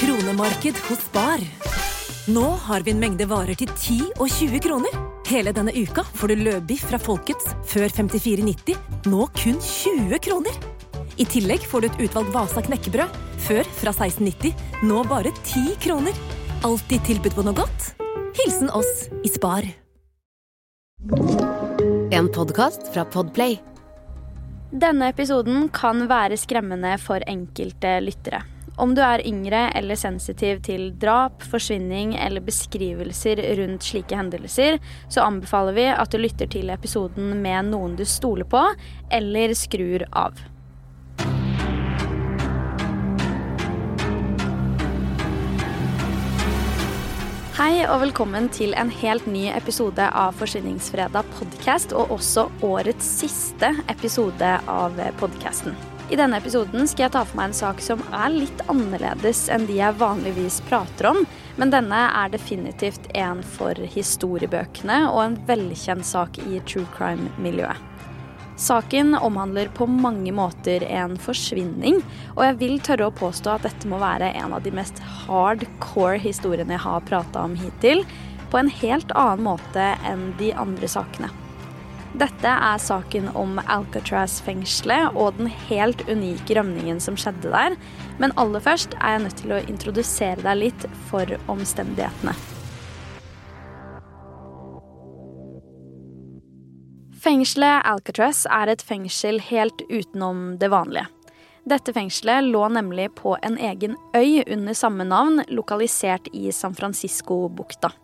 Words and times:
Kronemarked 0.00 0.76
hos 0.88 1.12
Bar. 1.12 1.40
Nå 2.26 2.44
har 2.66 2.80
vi 2.80 2.92
en 2.92 3.00
mengde 3.02 3.26
varer 3.28 3.56
til 3.58 3.70
10 3.72 3.96
og 4.20 4.28
20 4.30 4.60
kroner. 4.64 4.94
Hele 5.28 5.52
denne 5.54 5.72
uka 5.74 6.04
får 6.04 6.32
du 6.32 6.44
løbiff 6.46 6.84
fra 6.90 7.00
Folkets 7.00 7.50
før 7.68 7.92
54,90, 7.92 8.76
nå 9.12 9.26
kun 9.38 9.58
20 9.58 10.20
kroner. 10.26 10.56
I 11.20 11.26
tillegg 11.28 11.66
får 11.68 11.84
du 11.84 11.88
et 11.88 12.00
utvalgt 12.06 12.32
Vasa 12.34 12.62
knekkebrød, 12.64 13.18
før 13.46 13.68
fra 13.80 13.92
1690, 13.92 14.54
nå 14.88 15.02
bare 15.10 15.34
10 15.42 15.76
kroner. 15.82 16.16
Alltid 16.64 17.04
tilbud 17.10 17.36
på 17.36 17.44
noe 17.46 17.58
godt. 17.58 17.90
Hilsen 18.38 18.72
oss 18.72 19.08
i 19.22 19.32
Spar. 19.32 19.66
En 22.12 22.30
podkast 22.32 22.88
fra 22.94 23.04
Podplay. 23.04 23.58
Denne 24.72 25.10
episoden 25.12 25.68
kan 25.74 26.06
være 26.08 26.38
skremmende 26.40 26.96
for 27.02 27.20
enkelte 27.28 27.98
lyttere. 28.00 28.40
Om 28.76 28.94
du 28.96 29.02
er 29.04 29.20
yngre 29.28 29.66
eller 29.76 29.98
sensitiv 30.00 30.62
til 30.64 30.86
drap, 31.00 31.42
forsvinning 31.44 32.14
eller 32.16 32.40
beskrivelser 32.44 33.42
rundt 33.58 33.84
slike 33.84 34.16
hendelser, 34.16 34.78
så 35.12 35.26
anbefaler 35.26 35.76
vi 35.76 35.84
at 35.92 36.12
du 36.12 36.16
lytter 36.22 36.48
til 36.48 36.72
episoden 36.72 37.36
med 37.44 37.68
noen 37.68 37.98
du 38.00 38.06
stoler 38.08 38.48
på, 38.48 38.64
eller 39.12 39.52
skrur 39.58 40.06
av. 40.08 40.40
Hei 47.60 47.84
og 47.84 48.00
velkommen 48.06 48.48
til 48.50 48.72
en 48.74 48.88
helt 49.02 49.28
ny 49.28 49.50
episode 49.52 50.08
av 50.08 50.32
Forsvinningsfredag 50.40 51.28
podkast, 51.36 51.92
og 51.92 52.16
også 52.16 52.48
årets 52.64 53.16
siste 53.20 53.74
episode 53.92 54.56
av 54.64 54.96
podkasten. 55.20 55.76
I 56.12 56.16
denne 56.16 56.36
episoden 56.36 56.84
skal 56.84 57.06
jeg 57.06 57.12
ta 57.14 57.22
for 57.24 57.38
meg 57.38 57.48
en 57.48 57.54
sak 57.56 57.78
som 57.80 58.02
er 58.12 58.34
litt 58.34 58.58
annerledes 58.68 59.46
enn 59.54 59.62
de 59.64 59.78
jeg 59.78 59.96
vanligvis 59.96 60.58
prater 60.66 61.08
om, 61.08 61.22
men 61.56 61.72
denne 61.72 62.00
er 62.18 62.34
definitivt 62.34 63.06
en 63.16 63.40
for 63.54 63.80
historiebøkene 63.94 64.98
og 65.06 65.22
en 65.22 65.38
velkjent 65.48 66.04
sak 66.04 66.36
i 66.44 66.60
true 66.68 66.84
crime-miljøet. 66.92 67.80
Saken 68.60 69.16
omhandler 69.16 69.72
på 69.72 69.88
mange 69.88 70.36
måter 70.36 70.84
en 70.84 71.16
forsvinning, 71.16 72.02
og 72.36 72.44
jeg 72.44 72.58
vil 72.60 72.76
tørre 72.84 73.08
å 73.08 73.16
påstå 73.16 73.56
at 73.56 73.64
dette 73.70 73.88
må 73.88 73.96
være 74.02 74.34
en 74.36 74.52
av 74.52 74.66
de 74.66 74.74
mest 74.76 75.00
hardcore 75.24 76.20
historiene 76.20 76.76
jeg 76.76 76.84
har 76.84 77.08
prata 77.08 77.48
om 77.48 77.56
hittil, 77.56 78.04
på 78.52 78.60
en 78.60 78.68
helt 78.82 79.16
annen 79.16 79.48
måte 79.48 79.94
enn 80.04 80.34
de 80.36 80.52
andre 80.60 80.92
sakene. 80.92 81.32
Dette 82.12 82.50
er 82.50 82.80
saken 82.82 83.30
om 83.38 83.56
Alcatraz-fengselet 83.62 85.16
og 85.16 85.38
den 85.38 85.48
helt 85.70 86.02
unike 86.10 86.58
rømningen 86.58 87.00
som 87.00 87.16
skjedde 87.16 87.48
der. 87.54 87.76
Men 88.20 88.34
aller 88.36 88.60
først 88.60 88.92
er 89.00 89.14
jeg 89.14 89.22
nødt 89.24 89.38
til 89.40 89.54
å 89.56 89.62
introdusere 89.64 90.44
deg 90.44 90.60
litt 90.60 90.84
for 91.08 91.32
omstendighetene. 91.52 92.36
Fengselet 97.22 97.86
Alcatraz 97.86 98.44
er 98.50 98.68
et 98.68 98.84
fengsel 98.84 99.40
helt 99.48 99.84
utenom 99.88 100.58
det 100.60 100.68
vanlige. 100.74 101.06
Dette 101.64 101.94
fengselet 101.94 102.48
lå 102.50 102.66
nemlig 102.74 103.12
på 103.22 103.36
en 103.46 103.56
egen 103.56 103.94
øy 104.18 104.42
under 104.50 104.74
samme 104.74 105.06
navn, 105.06 105.44
lokalisert 105.48 106.26
i 106.34 106.50
San 106.52 106.74
Francisco-bukta. 106.74 107.94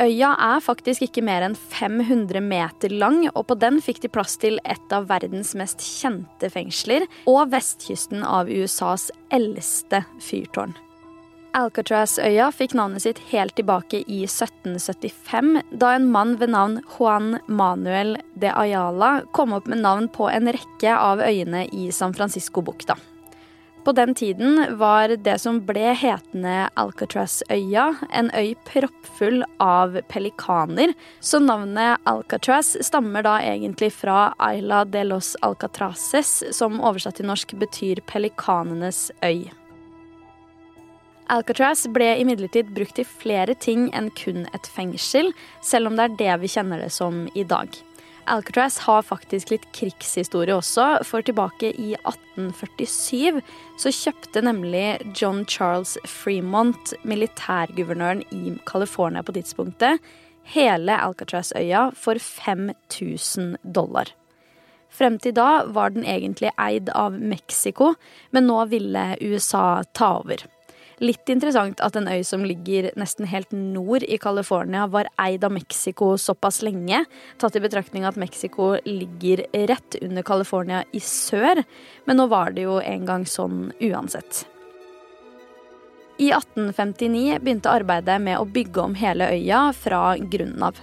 Øya 0.00 0.32
er 0.40 0.62
faktisk 0.64 1.04
ikke 1.04 1.22
mer 1.24 1.44
enn 1.44 1.54
500 1.54 2.40
meter 2.40 2.94
lang, 2.96 3.26
og 3.34 3.44
på 3.50 3.58
den 3.60 3.80
fikk 3.84 4.00
de 4.02 4.10
plass 4.12 4.38
til 4.40 4.56
et 4.64 4.94
av 4.94 5.10
verdens 5.10 5.52
mest 5.58 5.84
kjente 5.84 6.48
fengsler 6.52 7.04
og 7.28 7.52
vestkysten 7.52 8.24
av 8.24 8.48
USAs 8.50 9.10
eldste 9.34 10.02
fyrtårn. 10.22 10.72
Alcatraz-øya 11.52 12.46
fikk 12.56 12.72
navnet 12.78 13.04
sitt 13.04 13.20
helt 13.28 13.52
tilbake 13.58 14.00
i 14.08 14.22
1775, 14.24 15.60
da 15.76 15.92
en 15.98 16.08
mann 16.14 16.38
ved 16.40 16.54
navn 16.54 16.78
Juan 16.94 17.36
Manuel 17.46 18.16
de 18.40 18.48
Ayala 18.48 19.18
kom 19.36 19.52
opp 19.52 19.68
med 19.68 19.84
navn 19.84 20.08
på 20.08 20.30
en 20.32 20.48
rekke 20.56 20.96
av 20.96 21.20
øyene 21.20 21.66
i 21.68 21.90
San 21.92 22.16
Francisco-bukta. 22.16 22.96
På 23.84 23.92
den 23.92 24.14
tiden 24.14 24.78
var 24.78 25.08
det 25.08 25.38
som 25.42 25.56
ble 25.66 25.90
hetende 25.98 26.68
Alcatraz-øya, 26.78 27.88
en 28.14 28.30
øy 28.38 28.54
proppfull 28.68 29.42
av 29.58 29.98
pelikaner, 30.08 30.92
så 31.18 31.40
navnet 31.42 31.98
Alcatraz 32.06 32.76
stammer 32.86 33.26
da 33.26 33.40
egentlig 33.42 33.90
fra 33.96 34.30
Isla 34.52 34.84
de 34.84 35.02
los 35.08 35.34
Alcatraces, 35.42 36.44
som 36.54 36.78
oversatt 36.78 37.18
til 37.18 37.26
norsk 37.26 37.56
betyr 37.58 38.04
pelikanenes 38.06 39.08
øy. 39.26 39.50
Alcatraz 41.32 41.88
ble 41.90 42.12
imidlertid 42.22 42.70
brukt 42.76 43.00
til 43.00 43.08
flere 43.08 43.56
ting 43.58 43.88
enn 43.98 44.12
kun 44.14 44.46
et 44.54 44.68
fengsel, 44.76 45.34
selv 45.64 45.90
om 45.90 45.98
det 45.98 46.06
er 46.06 46.20
det 46.22 46.42
vi 46.44 46.54
kjenner 46.54 46.86
det 46.86 46.92
som 46.94 47.24
i 47.34 47.42
dag. 47.42 47.82
Alcatraz 48.30 48.78
har 48.78 49.02
faktisk 49.02 49.50
litt 49.50 49.64
krigshistorie 49.74 50.54
også, 50.54 51.02
for 51.06 51.24
tilbake 51.26 51.72
i 51.74 51.92
1847 51.98 53.40
så 53.82 53.92
kjøpte 53.96 54.44
nemlig 54.46 55.00
John 55.18 55.42
Charles 55.50 55.96
Fremont, 56.06 56.94
militærguvernøren 57.02 58.22
i 58.30 58.54
California 58.68 59.24
på 59.26 59.34
tidspunktet, 59.34 59.98
hele 60.54 60.96
Alcatraz-øya 61.02 61.88
for 61.98 62.18
5000 62.22 63.56
dollar. 63.62 64.14
Frem 64.92 65.18
til 65.18 65.34
da 65.34 65.64
var 65.72 65.94
den 65.94 66.04
egentlig 66.04 66.52
eid 66.60 66.90
av 66.94 67.16
Mexico, 67.16 67.94
men 68.30 68.46
nå 68.46 68.58
ville 68.70 69.06
USA 69.22 69.82
ta 69.96 70.18
over. 70.20 70.44
Litt 71.02 71.26
interessant 71.32 71.80
at 71.82 71.96
en 71.98 72.06
øy 72.06 72.20
som 72.22 72.44
ligger 72.46 72.92
nesten 72.98 73.26
helt 73.26 73.50
nord 73.50 74.04
i 74.06 74.20
California, 74.22 74.84
var 74.86 75.08
eid 75.18 75.42
av 75.42 75.50
Mexico 75.50 76.12
såpass 76.14 76.60
lenge, 76.62 77.00
tatt 77.42 77.58
i 77.58 77.62
betraktning 77.64 78.06
at 78.06 78.20
Mexico 78.20 78.76
ligger 78.86 79.42
rett 79.66 79.98
under 79.98 80.22
California 80.22 80.84
i 80.94 81.02
sør. 81.02 81.64
Men 82.06 82.22
nå 82.22 82.28
var 82.30 82.54
det 82.54 82.68
jo 82.68 82.78
en 82.78 83.08
gang 83.08 83.26
sånn 83.26 83.72
uansett. 83.82 84.44
I 86.22 86.30
1859 86.30 87.40
begynte 87.42 87.72
arbeidet 87.72 88.20
med 88.22 88.38
å 88.38 88.46
bygge 88.46 88.84
om 88.84 88.94
hele 88.94 89.26
øya 89.34 89.64
fra 89.74 90.04
grunnen 90.22 90.68
av. 90.68 90.78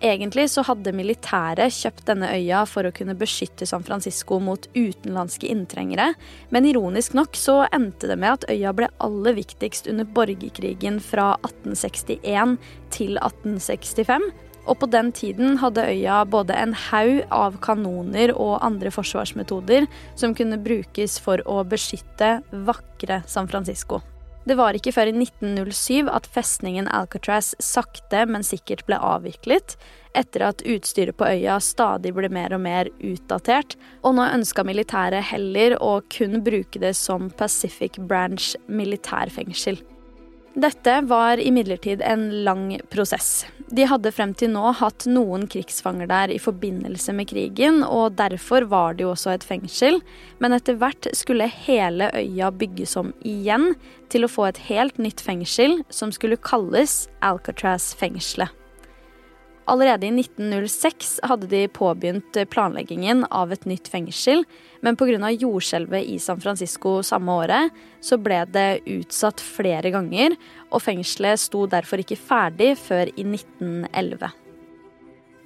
Egentlig 0.00 0.46
så 0.48 0.62
hadde 0.64 0.94
militæret 0.96 1.74
kjøpt 1.76 2.06
denne 2.08 2.30
øya 2.32 2.62
for 2.64 2.88
å 2.88 2.92
kunne 2.96 3.12
beskytte 3.20 3.66
San 3.68 3.82
Francisco 3.84 4.38
mot 4.40 4.64
utenlandske 4.72 5.50
inntrengere, 5.52 6.14
men 6.48 6.68
ironisk 6.70 7.12
nok 7.18 7.36
så 7.36 7.58
endte 7.68 8.08
det 8.08 8.16
med 8.16 8.38
at 8.38 8.46
øya 8.48 8.72
ble 8.76 8.88
aller 9.04 9.36
viktigst 9.36 9.90
under 9.92 10.08
borgerkrigen 10.08 11.02
fra 11.04 11.34
1861 11.44 12.56
til 12.96 13.20
1865. 13.20 14.24
Og 14.70 14.78
på 14.80 14.88
den 14.92 15.10
tiden 15.12 15.58
hadde 15.60 15.84
øya 15.92 16.22
både 16.24 16.56
en 16.56 16.72
haug 16.88 17.20
av 17.28 17.58
kanoner 17.60 18.32
og 18.32 18.62
andre 18.64 18.92
forsvarsmetoder 18.94 19.84
som 20.16 20.32
kunne 20.36 20.60
brukes 20.64 21.18
for 21.20 21.44
å 21.44 21.60
beskytte 21.68 22.38
vakre 22.68 23.20
San 23.28 23.52
Francisco. 23.52 24.00
Det 24.50 24.56
var 24.58 24.74
ikke 24.74 24.90
før 24.90 25.12
i 25.12 25.12
1907 25.14 26.08
at 26.10 26.24
festningen 26.34 26.88
Alcatraz 26.90 27.52
sakte, 27.62 28.24
men 28.26 28.42
sikkert 28.42 28.82
ble 28.88 28.96
avviklet, 28.98 29.76
etter 30.18 30.42
at 30.48 30.64
utstyret 30.66 31.14
på 31.14 31.28
øya 31.28 31.60
stadig 31.62 32.10
ble 32.16 32.26
mer 32.34 32.56
og 32.56 32.64
mer 32.64 32.90
utdatert, 32.98 33.76
og 34.02 34.16
nå 34.18 34.26
ønska 34.26 34.64
militæret 34.66 35.28
heller 35.28 35.76
å 35.78 36.00
kun 36.10 36.40
bruke 36.42 36.82
det 36.82 36.96
som 36.98 37.30
Pacific 37.30 38.00
Branch 38.10 38.48
militærfengsel. 38.66 39.78
Dette 40.58 40.96
var 41.06 41.38
imidlertid 41.38 42.02
en 42.02 42.26
lang 42.42 42.72
prosess. 42.90 43.44
De 43.70 43.84
hadde 43.86 44.10
frem 44.10 44.32
til 44.34 44.50
nå 44.50 44.72
hatt 44.80 45.04
noen 45.06 45.44
krigsfanger 45.50 46.08
der 46.10 46.32
i 46.34 46.40
forbindelse 46.42 47.14
med 47.14 47.28
krigen, 47.30 47.84
og 47.86 48.16
derfor 48.18 48.66
var 48.70 48.98
det 48.98 49.06
jo 49.06 49.12
også 49.12 49.36
et 49.36 49.46
fengsel, 49.46 50.00
men 50.42 50.56
etter 50.56 50.78
hvert 50.80 51.06
skulle 51.14 51.46
hele 51.68 52.10
øya 52.18 52.50
bygges 52.50 52.96
om 52.98 53.12
igjen 53.22 53.76
til 54.10 54.26
å 54.26 54.32
få 54.32 54.48
et 54.48 54.64
helt 54.66 54.98
nytt 54.98 55.22
fengsel 55.22 55.84
som 55.94 56.10
skulle 56.10 56.40
kalles 56.42 57.04
Alcatraz-fengselet. 57.22 58.59
Allerede 59.70 60.06
i 60.06 60.10
1906 60.10 61.20
hadde 61.22 61.46
de 61.46 61.68
påbegynt 61.68 62.36
planleggingen 62.50 63.22
av 63.30 63.52
et 63.54 63.64
nytt 63.70 63.86
fengsel, 63.88 64.42
men 64.82 64.96
pga. 64.98 65.30
jordskjelvet 65.30 66.08
i 66.10 66.18
San 66.18 66.40
Francisco 66.40 67.02
samme 67.06 67.36
året, 67.44 67.76
så 68.02 68.18
ble 68.18 68.40
det 68.50 68.80
utsatt 68.90 69.38
flere 69.38 69.92
ganger, 69.94 70.34
og 70.74 70.82
fengselet 70.82 71.38
sto 71.38 71.68
derfor 71.70 72.02
ikke 72.02 72.18
ferdig 72.18 72.72
før 72.82 73.12
i 73.14 73.22
1911. 73.22 74.32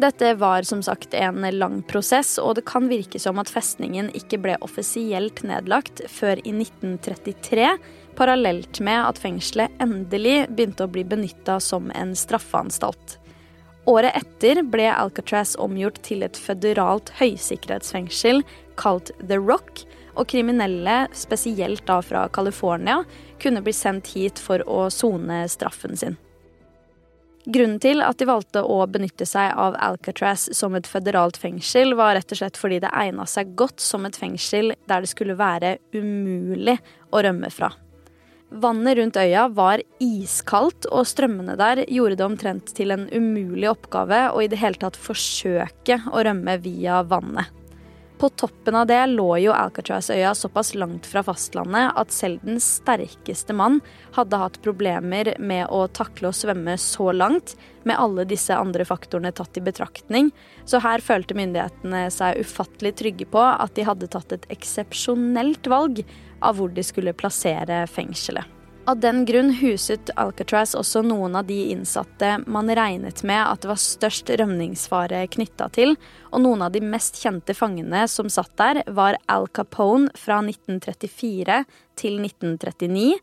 Dette 0.00 0.30
var 0.40 0.64
som 0.64 0.80
sagt 0.82 1.12
en 1.14 1.44
lang 1.58 1.82
prosess, 1.82 2.38
og 2.40 2.56
det 2.56 2.64
kan 2.66 2.88
virke 2.88 3.20
som 3.20 3.36
at 3.38 3.52
festningen 3.52 4.08
ikke 4.16 4.40
ble 4.40 4.56
offisielt 4.64 5.42
nedlagt 5.44 6.00
før 6.08 6.40
i 6.40 6.54
1933, 6.54 7.68
parallelt 8.16 8.80
med 8.80 9.02
at 9.02 9.20
fengselet 9.20 9.84
endelig 9.84 10.46
begynte 10.48 10.88
å 10.88 10.90
bli 10.96 11.04
benytta 11.12 11.60
som 11.60 11.92
en 11.92 12.16
straffeanstalt. 12.16 13.18
Året 13.86 14.16
etter 14.16 14.62
ble 14.62 14.86
Alcatraz 14.88 15.52
omgjort 15.60 15.98
til 16.06 16.24
et 16.24 16.38
føderalt 16.40 17.10
høysikkerhetsfengsel 17.18 18.40
kalt 18.80 19.12
The 19.20 19.36
Rock, 19.36 19.84
og 20.14 20.28
kriminelle, 20.30 21.08
spesielt 21.12 21.82
da 21.88 21.98
fra 22.04 22.28
California, 22.32 23.00
kunne 23.42 23.64
bli 23.66 23.74
sendt 23.74 24.12
hit 24.14 24.38
for 24.40 24.62
å 24.70 24.86
sone 24.94 25.42
straffen 25.50 25.98
sin. 25.98 26.16
Grunnen 27.44 27.80
til 27.82 28.00
at 28.00 28.16
de 28.16 28.28
valgte 28.30 28.62
å 28.64 28.78
benytte 28.88 29.26
seg 29.28 29.52
av 29.60 29.74
Alcatraz 29.76 30.46
som 30.56 30.78
et 30.78 30.88
føderalt 30.88 31.36
fengsel, 31.36 31.92
var 31.98 32.14
rett 32.16 32.30
og 32.32 32.40
slett 32.40 32.56
fordi 32.56 32.78
det 32.86 32.94
egna 32.94 33.26
seg 33.28 33.52
godt 33.58 33.84
som 33.84 34.06
et 34.08 34.16
fengsel 34.16 34.72
der 34.88 35.04
det 35.04 35.12
skulle 35.12 35.36
være 35.36 35.76
umulig 35.92 36.78
å 37.12 37.20
rømme 37.26 37.52
fra. 37.52 37.74
Vannet 38.54 38.96
rundt 38.98 39.16
øya 39.18 39.48
var 39.50 39.80
iskaldt, 39.98 40.86
og 40.94 41.08
strømmene 41.10 41.56
der 41.58 41.82
gjorde 41.90 42.20
det 42.20 42.26
omtrent 42.26 42.70
til 42.76 42.94
en 42.94 43.08
umulig 43.10 43.66
oppgave 43.72 44.28
å 44.30 44.44
i 44.44 44.48
det 44.50 44.60
hele 44.60 44.78
tatt 44.78 44.98
forsøke 45.00 45.98
å 46.12 46.22
rømme 46.22 46.54
via 46.62 47.02
vannet. 47.02 47.50
På 48.14 48.28
toppen 48.30 48.76
av 48.78 48.86
det 48.86 49.00
lå 49.10 49.26
jo 49.42 49.52
Alcatraz-øya 49.52 50.30
såpass 50.38 50.70
langt 50.78 51.06
fra 51.10 51.24
fastlandet 51.26 51.96
at 51.98 52.14
selv 52.14 52.44
den 52.46 52.60
sterkeste 52.62 53.56
mann 53.58 53.80
hadde 54.14 54.38
hatt 54.38 54.60
problemer 54.62 55.32
med 55.42 55.66
å 55.74 55.88
takle 55.90 56.30
å 56.30 56.36
svømme 56.36 56.76
så 56.78 57.10
langt, 57.10 57.56
med 57.82 57.98
alle 58.00 58.24
disse 58.24 58.54
andre 58.54 58.86
faktorene 58.86 59.34
tatt 59.34 59.58
i 59.58 59.64
betraktning. 59.66 60.30
Så 60.64 60.78
her 60.80 61.02
følte 61.04 61.36
myndighetene 61.36 62.06
seg 62.14 62.38
ufattelig 62.40 62.94
trygge 63.02 63.26
på 63.34 63.42
at 63.42 63.74
de 63.74 63.84
hadde 63.90 64.08
tatt 64.14 64.32
et 64.32 64.46
eksepsjonelt 64.54 65.66
valg 65.68 66.04
av 66.44 66.58
hvor 66.58 66.74
de 66.74 66.84
skulle 66.84 67.16
plassere 67.16 67.84
fengselet. 67.90 68.50
Av 68.86 68.98
den 69.00 69.22
grunn 69.24 69.48
huset 69.62 70.10
Alcatraz 70.20 70.74
også 70.76 71.00
noen 71.06 71.38
av 71.38 71.46
de 71.48 71.56
innsatte 71.72 72.34
man 72.44 72.68
regnet 72.68 73.22
med 73.24 73.40
at 73.40 73.62
det 73.62 73.70
var 73.70 73.80
størst 73.80 74.28
rømningsfare 74.36 75.22
knytta 75.32 75.70
til, 75.72 75.94
og 76.28 76.42
noen 76.44 76.66
av 76.66 76.74
de 76.74 76.82
mest 76.84 77.16
kjente 77.22 77.56
fangene 77.56 78.02
som 78.12 78.28
satt 78.28 78.52
der, 78.60 78.82
var 78.92 79.16
Al 79.32 79.48
Capone 79.56 80.12
fra 80.20 80.42
1934 80.44 81.62
til 81.96 82.20
1939, 82.26 83.16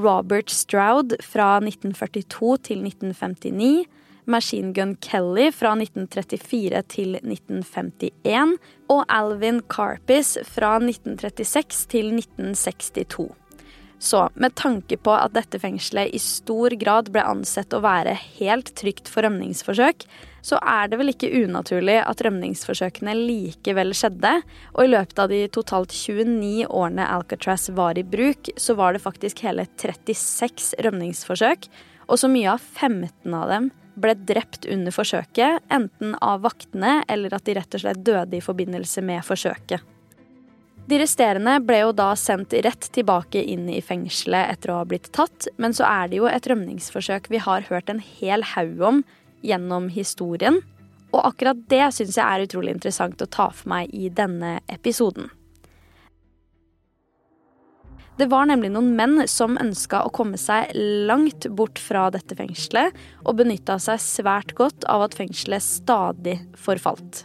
Robert 0.00 0.48
Stroud 0.54 1.12
fra 1.28 1.58
1942 1.60 2.56
til 2.70 2.84
1959, 2.88 3.84
Machine 4.30 4.72
Gun 4.76 4.96
Kelly 5.02 5.50
fra 5.54 5.74
1934 5.76 6.82
til 6.94 7.18
1951 7.20 8.56
og 8.90 9.04
Alvin 9.10 9.60
Carpis 9.68 10.36
fra 10.46 10.76
1936 10.78 11.86
til 11.90 12.14
1962. 12.16 13.30
Så 14.00 14.30
med 14.40 14.54
tanke 14.56 14.96
på 14.96 15.12
at 15.12 15.34
dette 15.36 15.58
fengselet 15.60 16.14
i 16.16 16.18
stor 16.24 16.72
grad 16.80 17.10
ble 17.12 17.20
ansett 17.20 17.74
å 17.76 17.82
være 17.84 18.14
helt 18.38 18.72
trygt 18.78 19.10
for 19.12 19.26
rømningsforsøk, 19.26 20.06
så 20.40 20.56
er 20.64 20.88
det 20.88 20.96
vel 20.96 21.12
ikke 21.12 21.28
unaturlig 21.42 21.98
at 22.00 22.22
rømningsforsøkene 22.24 23.12
likevel 23.18 23.92
skjedde, 23.92 24.38
og 24.72 24.86
i 24.86 24.92
løpet 24.94 25.20
av 25.20 25.28
de 25.28 25.42
totalt 25.52 25.92
29 25.92 26.64
årene 26.64 27.10
Alcatraz 27.12 27.68
var 27.76 28.00
i 28.00 28.06
bruk, 28.16 28.48
så 28.56 28.78
var 28.78 28.96
det 28.96 29.04
faktisk 29.04 29.44
hele 29.44 29.68
36 29.76 30.72
rømningsforsøk, 30.80 31.68
og 32.08 32.22
så 32.22 32.32
mye 32.32 32.56
av 32.56 32.64
15 32.80 33.36
av 33.36 33.52
dem 33.52 33.68
ble 33.98 34.14
drept 34.14 34.66
under 34.70 34.94
forsøket, 34.94 35.64
enten 35.72 36.14
av 36.22 36.44
vaktene 36.44 37.00
eller 37.08 37.34
at 37.34 37.46
de 37.46 37.56
rett 37.58 37.76
og 37.76 37.82
slett 37.82 38.04
døde 38.06 38.38
i 38.38 38.44
forbindelse 38.44 39.02
med 39.04 39.24
forsøket. 39.26 39.86
De 40.90 40.98
resterende 40.98 41.54
ble 41.62 41.84
jo 41.84 41.90
da 41.94 42.08
sendt 42.18 42.54
rett 42.66 42.88
tilbake 42.94 43.42
inn 43.52 43.68
i 43.70 43.78
fengselet 43.84 44.56
etter 44.56 44.72
å 44.72 44.80
ha 44.80 44.86
blitt 44.88 45.10
tatt, 45.14 45.46
men 45.60 45.76
så 45.76 45.86
er 45.86 46.10
det 46.10 46.18
jo 46.18 46.26
et 46.26 46.46
rømningsforsøk 46.50 47.28
vi 47.30 47.42
har 47.44 47.68
hørt 47.68 47.92
en 47.92 48.02
hel 48.02 48.42
haug 48.56 48.82
om 48.88 49.02
gjennom 49.46 49.86
historien. 49.94 50.58
Og 51.10 51.20
akkurat 51.26 51.60
det 51.70 51.84
syns 51.94 52.18
jeg 52.18 52.24
er 52.24 52.46
utrolig 52.46 52.74
interessant 52.74 53.22
å 53.22 53.30
ta 53.30 53.50
for 53.54 53.70
meg 53.70 53.94
i 53.94 54.10
denne 54.10 54.58
episoden. 54.70 55.30
Det 58.20 58.26
var 58.28 58.50
nemlig 58.50 58.68
noen 58.74 58.90
menn 58.98 59.22
som 59.32 59.54
ønska 59.56 60.02
å 60.04 60.10
komme 60.12 60.36
seg 60.36 60.74
langt 61.08 61.46
bort 61.56 61.80
fra 61.80 62.10
dette 62.12 62.36
fengselet, 62.36 62.92
og 63.24 63.38
benytta 63.38 63.78
seg 63.80 64.02
svært 64.04 64.52
godt 64.58 64.84
av 64.92 65.06
at 65.06 65.14
fengselet 65.16 65.64
stadig 65.64 66.34
forfalt. 66.52 67.22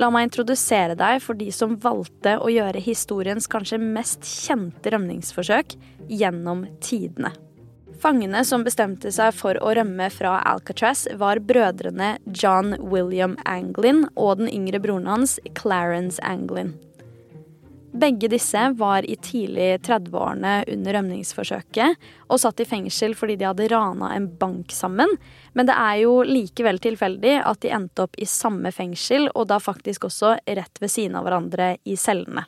La 0.00 0.08
meg 0.08 0.30
introdusere 0.30 0.96
deg 0.96 1.18
for 1.20 1.36
de 1.36 1.50
som 1.52 1.74
valgte 1.82 2.38
å 2.40 2.48
gjøre 2.48 2.80
historiens 2.80 3.44
kanskje 3.52 3.76
mest 3.82 4.24
kjente 4.24 4.94
rømningsforsøk 4.94 5.74
gjennom 6.08 6.64
tidene. 6.80 7.34
Fangene 8.00 8.40
som 8.48 8.64
bestemte 8.64 9.12
seg 9.12 9.34
for 9.36 9.60
å 9.60 9.74
rømme 9.76 10.08
fra 10.14 10.38
Alcatraz, 10.48 11.04
var 11.20 11.42
brødrene 11.44 12.14
John 12.32 12.72
William 12.80 13.36
Anglin 13.44 14.06
og 14.16 14.40
den 14.40 14.48
yngre 14.48 14.80
broren 14.80 15.12
hans 15.12 15.36
Clarence 15.60 16.24
Anglin. 16.24 16.72
Begge 17.92 18.28
disse 18.32 18.60
var 18.76 19.04
i 19.04 19.18
tidlig 19.20 19.82
30-årene 19.84 20.62
under 20.72 20.96
rømningsforsøket 20.96 22.06
og 22.32 22.40
satt 22.40 22.62
i 22.64 22.66
fengsel 22.68 23.12
fordi 23.16 23.36
de 23.36 23.44
hadde 23.50 23.66
rana 23.68 24.14
en 24.16 24.30
bank 24.40 24.72
sammen. 24.72 25.10
Men 25.52 25.68
det 25.68 25.76
er 25.76 25.98
jo 26.00 26.14
likevel 26.24 26.80
tilfeldig 26.80 27.34
at 27.44 27.60
de 27.60 27.74
endte 27.76 28.06
opp 28.06 28.16
i 28.16 28.28
samme 28.28 28.72
fengsel, 28.72 29.28
og 29.36 29.50
da 29.52 29.60
faktisk 29.60 30.06
også 30.08 30.38
rett 30.40 30.80
ved 30.80 30.92
siden 30.92 31.18
av 31.20 31.26
hverandre 31.28 31.74
i 31.84 31.98
cellene. 32.00 32.46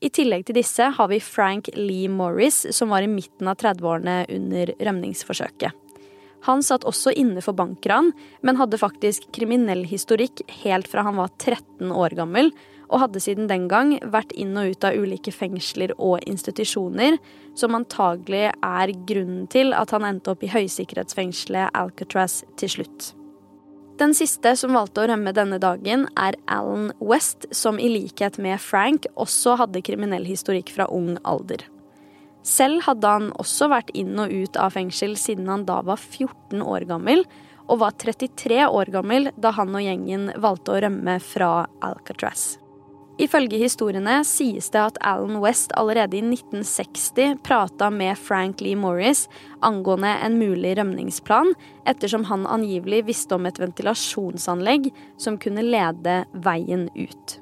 I 0.00 0.08
tillegg 0.12 0.46
til 0.48 0.56
disse 0.62 0.88
har 0.96 1.08
vi 1.12 1.18
Frank 1.20 1.68
Lee 1.76 2.08
Morris, 2.12 2.62
som 2.72 2.92
var 2.92 3.04
i 3.04 3.10
midten 3.10 3.48
av 3.48 3.58
30-årene 3.60 4.22
under 4.32 4.72
rømningsforsøket. 4.80 5.76
Han 6.46 6.62
satt 6.62 6.86
også 6.88 7.12
inne 7.16 7.42
for 7.44 7.56
bankran, 7.58 8.12
men 8.40 8.56
hadde 8.60 8.80
faktisk 8.80 9.28
kriminell 9.34 9.84
historikk 9.88 10.44
helt 10.62 10.88
fra 10.88 11.04
han 11.04 11.18
var 11.18 11.32
13 11.36 11.90
år 11.90 12.16
gammel, 12.16 12.52
og 12.88 13.02
hadde 13.02 13.22
siden 13.22 13.50
den 13.50 13.66
gang 13.70 13.96
vært 14.12 14.32
inn 14.38 14.56
og 14.58 14.72
ut 14.72 14.86
av 14.86 14.96
ulike 14.96 15.32
fengsler 15.34 15.94
og 15.98 16.20
institusjoner, 16.26 17.18
som 17.58 17.76
antagelig 17.78 18.50
er 18.54 18.94
grunnen 19.08 19.46
til 19.52 19.74
at 19.76 19.94
han 19.94 20.06
endte 20.06 20.32
opp 20.32 20.44
i 20.46 20.50
høysikkerhetsfengselet 20.52 21.74
Alcatraz 21.76 22.42
til 22.60 22.76
slutt. 22.78 23.12
Den 23.96 24.12
siste 24.12 24.52
som 24.60 24.74
valgte 24.76 25.00
å 25.02 25.06
rømme 25.08 25.32
denne 25.32 25.56
dagen, 25.56 26.04
er 26.20 26.36
Alan 26.52 26.90
West, 27.00 27.46
som 27.54 27.78
i 27.80 27.88
likhet 27.88 28.36
med 28.42 28.60
Frank 28.60 29.08
også 29.16 29.56
hadde 29.62 29.80
kriminell 29.86 30.26
historikk 30.28 30.74
fra 30.74 30.84
ung 30.92 31.14
alder. 31.24 31.64
Selv 32.46 32.84
hadde 32.86 33.08
han 33.10 33.30
også 33.40 33.70
vært 33.72 33.88
inn 33.96 34.12
og 34.20 34.30
ut 34.30 34.58
av 34.60 34.76
fengsel 34.76 35.16
siden 35.18 35.48
han 35.50 35.64
da 35.66 35.80
var 35.86 35.98
14 35.98 36.60
år 36.60 36.86
gammel, 36.92 37.24
og 37.66 37.80
var 37.80 37.96
33 37.98 38.60
år 38.68 38.92
gammel 38.94 39.32
da 39.40 39.50
han 39.56 39.74
og 39.74 39.82
gjengen 39.82 40.28
valgte 40.38 40.76
å 40.76 40.84
rømme 40.84 41.16
fra 41.24 41.50
Alcatraz. 41.82 42.54
Ifølge 43.16 43.56
historiene 43.62 44.18
sies 44.28 44.68
det 44.74 44.80
at 44.82 44.98
Alan 45.00 45.38
West 45.40 45.72
allerede 45.80 46.18
i 46.18 46.20
1960 46.20 47.38
prata 47.46 47.88
med 47.88 48.18
Frank 48.20 48.60
Lee 48.60 48.76
Morris 48.76 49.24
angående 49.64 50.10
en 50.20 50.36
mulig 50.36 50.74
rømningsplan, 50.76 51.54
ettersom 51.88 52.28
han 52.28 52.44
angivelig 52.44 53.06
visste 53.08 53.38
om 53.38 53.48
et 53.48 53.60
ventilasjonsanlegg 53.62 54.90
som 55.16 55.40
kunne 55.40 55.64
lede 55.64 56.20
veien 56.44 56.90
ut. 56.92 57.38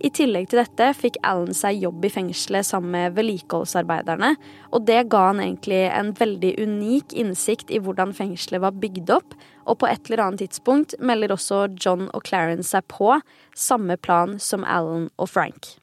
I 0.00 0.08
tillegg 0.16 0.46
til 0.48 0.62
dette 0.62 0.86
fikk 0.96 1.18
Alan 1.28 1.52
seg 1.56 1.82
jobb 1.82 2.06
i 2.08 2.10
fengselet 2.12 2.64
sammen 2.64 2.94
med 2.94 3.16
vedlikeholdsarbeiderne, 3.18 4.30
og 4.72 4.86
det 4.88 5.02
ga 5.12 5.26
han 5.26 5.42
egentlig 5.44 5.82
en 5.90 6.14
veldig 6.16 6.54
unik 6.62 7.12
innsikt 7.20 7.68
i 7.68 7.80
hvordan 7.84 8.14
fengselet 8.16 8.62
var 8.64 8.78
bygd 8.80 9.12
opp, 9.12 9.36
og 9.68 9.82
på 9.82 9.90
et 9.90 10.08
eller 10.08 10.24
annet 10.24 10.46
tidspunkt 10.46 10.96
melder 11.04 11.34
også 11.36 11.66
John 11.76 12.08
og 12.16 12.24
Clarence 12.24 12.72
seg 12.72 12.86
på 12.88 13.18
samme 13.52 13.98
plan 14.00 14.38
som 14.40 14.64
Alan 14.64 15.10
og 15.20 15.28
Frank. 15.28 15.74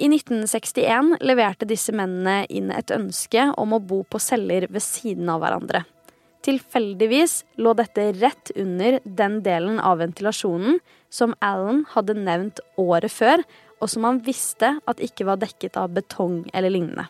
I 0.00 0.08
1961 0.08 1.16
leverte 1.24 1.68
disse 1.68 1.92
mennene 1.96 2.44
inn 2.52 2.68
et 2.72 2.92
ønske 2.92 3.48
om 3.60 3.72
å 3.76 3.80
bo 3.80 4.02
på 4.04 4.20
celler 4.20 4.68
ved 4.68 4.84
siden 4.84 5.28
av 5.32 5.40
hverandre. 5.40 5.86
Tilfeldigvis 6.46 7.42
lå 7.60 7.74
dette 7.76 8.06
rett 8.16 8.52
under 8.56 8.98
den 9.04 9.40
delen 9.44 9.80
av 9.80 10.00
ventilasjonen 10.00 10.78
som 11.12 11.34
Alan 11.44 11.84
hadde 11.92 12.16
nevnt 12.16 12.62
året 12.80 13.12
før, 13.12 13.42
og 13.80 13.90
som 13.92 14.06
han 14.08 14.20
visste 14.24 14.74
at 14.88 15.00
ikke 15.04 15.26
var 15.28 15.40
dekket 15.40 15.76
av 15.80 15.92
betong 15.96 16.42
eller 16.52 16.72
lignende. 16.72 17.08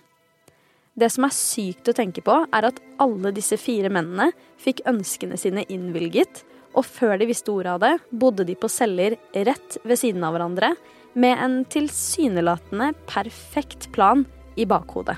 Det 0.99 1.09
som 1.15 1.25
er 1.27 1.35
sykt 1.35 1.89
å 1.89 1.95
tenke 1.97 2.23
på, 2.27 2.35
er 2.51 2.67
at 2.67 2.81
alle 3.01 3.31
disse 3.35 3.57
fire 3.61 3.91
mennene 3.93 4.33
fikk 4.61 4.83
ønskene 4.91 5.39
sine 5.39 5.65
innvilget, 5.71 6.43
og 6.75 6.87
før 6.87 7.17
de 7.19 7.27
visste 7.31 7.51
ordet 7.51 7.73
av 7.73 7.83
det, 7.83 7.95
bodde 8.11 8.47
de 8.47 8.55
på 8.59 8.71
celler 8.71 9.17
rett 9.35 9.79
ved 9.83 9.99
siden 9.99 10.27
av 10.27 10.37
hverandre 10.37 10.75
med 11.19 11.39
en 11.43 11.57
tilsynelatende 11.71 12.93
perfekt 13.11 13.89
plan 13.95 14.23
i 14.59 14.67
bakhodet. 14.71 15.17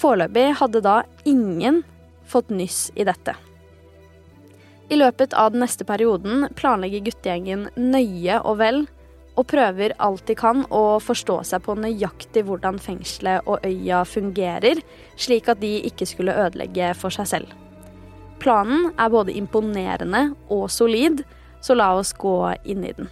Foreløpig 0.00 0.48
hadde 0.58 0.82
da 0.82 1.00
ingen 1.28 1.82
fått 2.30 2.52
nyss 2.54 2.88
i 2.94 3.06
dette. 3.08 3.34
I 4.90 4.98
løpet 4.98 5.34
av 5.38 5.52
den 5.54 5.62
neste 5.62 5.86
perioden 5.86 6.48
planlegger 6.58 7.04
guttegjengen 7.06 7.68
nøye 7.78 8.40
og 8.40 8.58
vel 8.62 8.80
og 9.38 9.46
prøver 9.48 9.94
alt 10.02 10.26
de 10.28 10.34
kan 10.36 10.64
å 10.74 10.98
forstå 11.00 11.36
seg 11.52 11.62
på 11.64 11.76
nøyaktig 11.78 12.42
hvordan 12.48 12.80
fengselet 12.82 13.46
og 13.48 13.64
øya 13.66 14.02
fungerer, 14.08 14.82
slik 15.16 15.48
at 15.48 15.62
de 15.62 15.76
ikke 15.88 16.08
skulle 16.08 16.34
ødelegge 16.34 16.90
for 16.98 17.14
seg 17.14 17.30
selv. 17.30 17.54
Planen 18.40 18.90
er 18.98 19.12
både 19.12 19.36
imponerende 19.36 20.30
og 20.50 20.66
solid, 20.72 21.22
så 21.60 21.76
la 21.76 21.92
oss 21.96 22.12
gå 22.16 22.36
inn 22.64 22.84
i 22.88 22.94
den. 22.96 23.10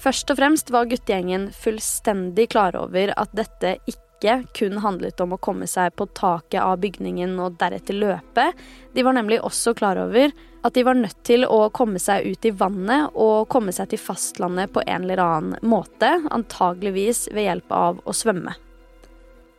Først 0.00 0.32
og 0.32 0.38
fremst 0.40 0.70
var 0.72 0.88
guttegjengen 0.88 1.50
fullstendig 1.52 2.48
klar 2.54 2.76
over 2.80 3.12
at 3.20 3.32
dette 3.36 3.76
ikke 3.84 4.09
kun 4.52 4.78
handlet 4.84 5.20
om 5.20 5.32
å 5.32 5.40
komme 5.40 5.66
seg 5.70 5.94
på 5.96 6.06
taket 6.16 6.60
av 6.62 6.78
bygningen 6.82 7.38
og 7.40 7.56
deretter 7.60 7.96
løpe. 7.96 8.50
De 8.92 9.04
var 9.06 9.16
nemlig 9.16 9.40
også 9.40 9.74
klar 9.78 10.00
over 10.00 10.32
at 10.60 10.74
de 10.76 10.84
var 10.84 10.98
nødt 10.98 11.22
til 11.24 11.46
å 11.48 11.70
komme 11.72 12.00
seg 12.02 12.26
ut 12.28 12.44
i 12.44 12.52
vannet 12.52 13.16
og 13.16 13.48
komme 13.52 13.72
seg 13.72 13.92
til 13.92 14.02
fastlandet 14.02 14.72
på 14.74 14.84
en 14.84 15.06
eller 15.06 15.22
annen 15.24 15.56
måte, 15.64 16.10
antageligvis 16.30 17.30
ved 17.32 17.48
hjelp 17.48 17.72
av 17.72 18.02
å 18.04 18.16
svømme. 18.16 18.56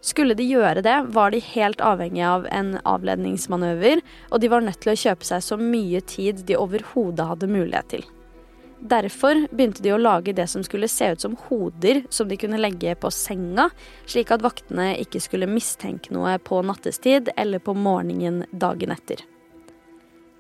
Skulle 0.01 0.33
de 0.33 0.45
gjøre 0.49 0.81
det, 0.81 0.95
var 1.13 1.33
de 1.33 1.41
helt 1.51 1.81
avhengige 1.85 2.29
av 2.29 2.47
en 2.49 2.73
avledningsmanøver, 2.89 4.01
og 4.31 4.41
de 4.41 4.49
var 4.49 4.65
nødt 4.65 4.81
til 4.81 4.93
å 4.95 4.97
kjøpe 4.97 5.27
seg 5.27 5.45
så 5.45 5.57
mye 5.61 6.01
tid 6.09 6.41
de 6.49 6.57
overhodet 6.57 7.27
hadde 7.29 7.49
mulighet 7.49 7.93
til. 7.93 8.07
Derfor 8.81 9.43
begynte 9.53 9.83
de 9.85 9.91
å 9.93 9.99
lage 10.01 10.33
det 10.33 10.47
som 10.49 10.63
skulle 10.65 10.89
se 10.89 11.11
ut 11.13 11.21
som 11.21 11.35
hoder 11.47 12.01
som 12.09 12.27
de 12.27 12.37
kunne 12.41 12.57
legge 12.57 12.95
på 12.97 13.11
senga, 13.13 13.67
slik 14.09 14.33
at 14.33 14.41
vaktene 14.41 14.95
ikke 15.03 15.21
skulle 15.21 15.49
mistenke 15.49 16.09
noe 16.15 16.33
på 16.41 16.63
nattestid 16.65 17.29
eller 17.37 17.61
på 17.61 17.75
morgenen 17.77 18.41
dagen 18.51 18.93
etter. 18.95 19.21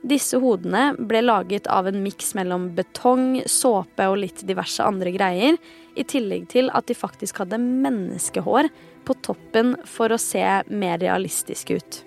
Disse 0.01 0.39
hodene 0.41 0.95
ble 0.97 1.21
laget 1.21 1.69
av 1.69 1.85
en 1.85 2.01
miks 2.01 2.33
mellom 2.33 2.71
betong, 2.73 3.43
såpe 3.45 4.07
og 4.09 4.17
litt 4.23 4.41
diverse 4.49 4.81
andre 4.81 5.13
greier, 5.13 5.59
i 5.93 6.01
tillegg 6.01 6.47
til 6.49 6.71
at 6.73 6.89
de 6.89 6.97
faktisk 6.97 7.43
hadde 7.43 7.61
menneskehår 7.61 8.71
på 9.05 9.17
toppen 9.21 9.75
for 9.85 10.09
å 10.09 10.21
se 10.21 10.41
mer 10.65 10.97
realistiske 11.03 11.77
ut. 11.77 12.01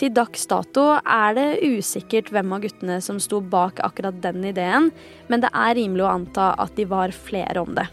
Til 0.00 0.12
dags 0.16 0.46
dato 0.48 0.86
er 0.96 1.34
det 1.36 1.48
usikkert 1.60 2.30
hvem 2.32 2.54
av 2.56 2.62
guttene 2.62 2.94
som 3.04 3.18
sto 3.20 3.42
bak 3.44 3.82
akkurat 3.84 4.16
den 4.24 4.46
ideen, 4.48 4.88
men 5.28 5.42
det 5.42 5.50
er 5.52 5.74
rimelig 5.76 6.06
å 6.06 6.12
anta 6.14 6.54
at 6.56 6.72
de 6.78 6.86
var 6.88 7.12
flere 7.12 7.60
om 7.60 7.74
det. 7.76 7.84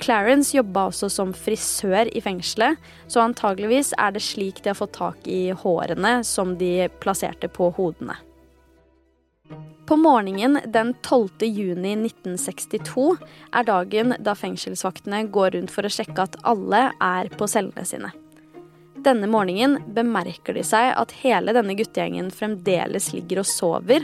Clarence 0.00 0.56
jobba 0.56 0.86
også 0.88 1.10
som 1.12 1.36
frisør 1.36 2.08
i 2.08 2.22
fengselet, 2.24 2.80
så 3.12 3.20
antageligvis 3.24 3.92
er 4.00 4.16
det 4.16 4.24
slik 4.24 4.62
de 4.64 4.72
har 4.72 4.80
fått 4.80 4.96
tak 4.96 5.28
i 5.28 5.50
hårene 5.52 6.22
som 6.24 6.56
de 6.56 6.88
plasserte 7.04 7.52
på 7.52 7.68
hodene. 7.76 8.16
På 9.86 10.00
morgenen 10.00 10.58
den 10.72 10.96
12. 11.04 11.44
juni 11.46 11.92
1962 12.00 13.10
er 13.52 13.68
dagen 13.68 14.16
da 14.18 14.32
fengselsvaktene 14.34 15.26
går 15.32 15.52
rundt 15.54 15.72
for 15.72 15.84
å 15.84 15.92
sjekke 15.92 16.24
at 16.24 16.40
alle 16.48 16.88
er 16.96 17.28
på 17.36 17.48
cellene 17.48 17.84
sine. 17.84 18.16
Denne 19.06 19.28
morgenen 19.30 19.78
bemerker 19.94 20.56
de 20.56 20.64
seg 20.66 20.88
at 20.98 21.12
hele 21.20 21.52
denne 21.54 21.76
guttegjengen 21.78 22.32
fremdeles 22.34 23.12
ligger 23.14 23.44
og 23.44 23.46
sover, 23.46 24.02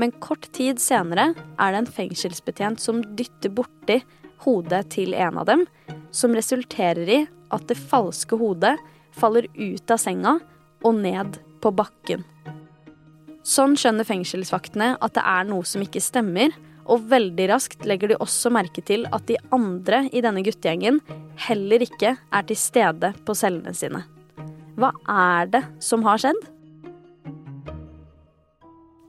men 0.00 0.14
kort 0.24 0.46
tid 0.56 0.80
senere 0.80 1.34
er 1.60 1.74
det 1.74 1.82
en 1.82 1.90
fengselsbetjent 1.98 2.80
som 2.80 3.02
dytter 3.18 3.52
borti 3.52 3.98
hodet 4.46 4.86
til 4.94 5.12
en 5.12 5.42
av 5.42 5.50
dem, 5.50 5.66
som 6.14 6.32
resulterer 6.32 7.12
i 7.12 7.20
at 7.52 7.68
det 7.68 7.76
falske 7.76 8.38
hodet 8.40 8.76
faller 9.18 9.50
ut 9.52 9.92
av 9.92 10.00
senga 10.00 10.38
og 10.80 10.96
ned 11.02 11.40
på 11.60 11.74
bakken. 11.74 12.24
Sånn 13.44 13.76
skjønner 13.80 14.08
fengselsvaktene 14.08 14.94
at 14.96 15.16
det 15.16 15.28
er 15.28 15.48
noe 15.48 15.66
som 15.68 15.84
ikke 15.84 16.04
stemmer, 16.04 16.54
og 16.88 17.04
veldig 17.10 17.50
raskt 17.50 17.84
legger 17.84 18.14
de 18.14 18.22
også 18.24 18.48
merke 18.54 18.80
til 18.80 19.04
at 19.12 19.28
de 19.28 19.36
andre 19.52 20.06
i 20.08 20.24
denne 20.24 20.40
guttegjengen 20.46 21.02
heller 21.48 21.84
ikke 21.84 22.16
er 22.16 22.48
til 22.48 22.56
stede 22.56 23.12
på 23.28 23.36
cellene 23.36 23.76
sine. 23.76 24.08
Hva 24.78 24.92
er 25.10 25.50
det 25.50 25.64
som 25.82 26.04
har 26.06 26.20
skjedd? 26.22 26.38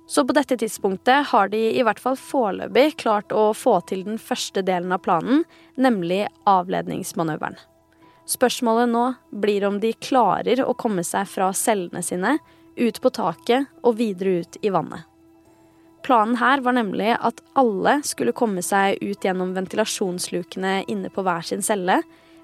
Så 0.10 0.24
på 0.26 0.34
dette 0.34 0.56
tidspunktet 0.58 1.28
har 1.30 1.52
de 1.52 1.60
i 1.78 1.84
hvert 1.86 2.00
fall 2.02 2.16
foreløpig 2.18 2.96
klart 3.04 3.30
å 3.30 3.52
få 3.54 3.76
til 3.86 4.02
den 4.08 4.18
første 4.18 4.64
delen 4.66 4.96
av 4.96 5.04
planen, 5.06 5.44
nemlig 5.78 6.24
avledningsmanøveren. 6.50 7.60
Spørsmålet 8.30 8.90
nå 8.90 9.04
blir 9.44 9.68
om 9.68 9.78
de 9.82 9.92
klarer 10.02 10.64
å 10.66 10.74
komme 10.78 11.06
seg 11.06 11.30
fra 11.30 11.52
cellene 11.54 12.02
sine, 12.06 12.40
ut 12.80 12.98
på 13.04 13.12
taket 13.14 13.70
og 13.84 14.00
videre 14.00 14.42
ut 14.42 14.58
i 14.66 14.74
vannet. 14.74 15.06
Planen 16.06 16.40
her 16.42 16.64
var 16.66 16.74
nemlig 16.80 17.12
at 17.14 17.44
alle 17.60 18.00
skulle 18.08 18.34
komme 18.34 18.64
seg 18.66 18.98
ut 19.04 19.26
gjennom 19.26 19.54
ventilasjonslukene 19.54 20.88
inne 20.90 21.14
på 21.14 21.22
hver 21.26 21.46
sin 21.46 21.62
celle, 21.66 22.00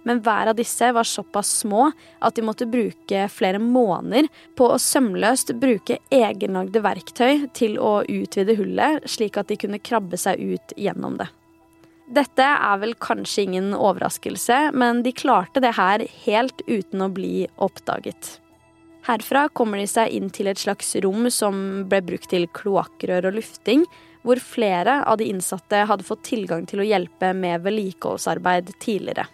men 0.06 0.22
hver 0.24 0.52
av 0.52 0.58
disse 0.58 0.92
var 0.94 1.08
såpass 1.10 1.50
små 1.64 1.88
at 2.20 2.38
de 2.38 2.44
måtte 2.46 2.68
bruke 2.70 3.26
flere 3.34 3.60
måneder 3.62 4.30
på 4.58 4.70
å 4.70 4.82
sømløst 4.82 5.56
bruke 5.62 5.98
egenlagde 6.14 6.84
verktøy 6.86 7.48
til 7.58 7.80
å 7.82 7.98
utvide 8.06 8.58
hullet, 8.60 9.10
slik 9.10 9.40
at 9.42 9.50
de 9.50 9.58
kunne 9.60 9.82
krabbe 9.82 10.20
seg 10.22 10.40
ut 10.40 10.76
gjennom 10.78 11.18
det. 11.22 11.28
Dette 12.06 12.46
er 12.46 12.82
vel 12.84 12.94
kanskje 13.02 13.48
ingen 13.48 13.72
overraskelse, 13.74 14.70
men 14.78 15.02
de 15.02 15.14
klarte 15.16 15.62
det 15.64 15.74
her 15.74 16.06
helt 16.28 16.62
uten 16.68 17.02
å 17.02 17.10
bli 17.10 17.48
oppdaget. 17.58 18.36
Herfra 19.06 19.48
kommer 19.54 19.82
de 19.82 19.88
seg 19.90 20.14
inn 20.14 20.30
til 20.34 20.50
et 20.50 20.62
slags 20.62 20.96
rom 21.02 21.30
som 21.34 21.86
ble 21.90 22.02
brukt 22.06 22.30
til 22.30 22.46
kloakkrør 22.58 23.30
og 23.30 23.40
lufting, 23.40 23.86
hvor 24.26 24.42
flere 24.42 25.04
av 25.06 25.20
de 25.22 25.30
innsatte 25.30 25.84
hadde 25.90 26.06
fått 26.06 26.24
tilgang 26.30 26.66
til 26.70 26.82
å 26.82 26.88
hjelpe 26.88 27.30
med 27.38 27.62
vedlikeholdsarbeid 27.66 28.74
tidligere. 28.82 29.28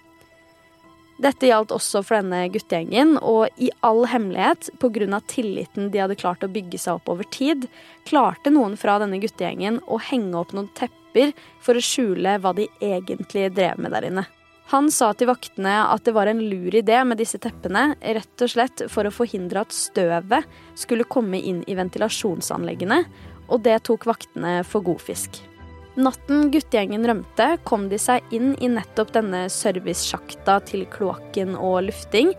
Dette 1.22 1.52
gjaldt 1.52 1.74
også 1.76 2.02
for 2.02 2.18
denne 2.18 2.48
guttegjengen, 2.50 3.14
og 3.22 3.52
i 3.62 3.70
all 3.86 4.08
hemmelighet, 4.10 4.72
pga. 4.82 5.20
tilliten 5.30 5.92
de 5.94 6.02
hadde 6.02 6.18
klart 6.18 6.42
å 6.44 6.50
bygge 6.50 6.80
seg 6.82 6.98
opp 6.98 7.12
over 7.14 7.28
tid, 7.30 7.68
klarte 8.10 8.50
noen 8.50 8.74
fra 8.78 8.98
denne 9.00 9.20
guttegjengen 9.22 9.84
å 9.86 10.00
henge 10.02 10.34
opp 10.40 10.56
noen 10.58 10.72
tepper 10.74 11.36
for 11.62 11.78
å 11.78 11.84
skjule 11.84 12.40
hva 12.42 12.56
de 12.58 12.66
egentlig 12.82 13.52
drev 13.54 13.78
med 13.78 13.94
der 13.94 14.10
inne. 14.10 14.26
Han 14.72 14.88
sa 14.90 15.12
til 15.14 15.28
vaktene 15.28 15.74
at 15.92 16.06
det 16.08 16.16
var 16.16 16.32
en 16.32 16.42
lur 16.42 16.74
idé 16.74 17.02
med 17.06 17.20
disse 17.20 17.38
teppene, 17.44 17.92
rett 18.02 18.42
og 18.46 18.54
slett 18.54 18.86
for 18.90 19.06
å 19.06 19.14
forhindre 19.14 19.66
at 19.66 19.76
støvet 19.76 20.48
skulle 20.80 21.10
komme 21.12 21.38
inn 21.38 21.62
i 21.68 21.76
ventilasjonsanleggene, 21.78 23.04
og 23.52 23.66
det 23.68 23.82
tok 23.86 24.08
vaktene 24.10 24.62
for 24.66 24.82
god 24.88 25.04
fisk. 25.04 25.42
Natten 26.00 26.52
guttegjengen 26.54 27.04
rømte, 27.04 27.58
kom 27.68 27.90
de 27.92 27.98
seg 28.00 28.24
inn 28.32 28.54
i 28.64 28.70
nettopp 28.72 29.12
denne 29.18 29.44
servicesjakta 29.52 30.62
til 30.70 30.86
kloakken 30.94 31.58
og 31.60 31.82
lufting. 31.90 32.32